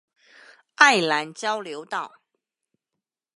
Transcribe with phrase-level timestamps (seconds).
[0.77, 2.15] 愛蘭交流道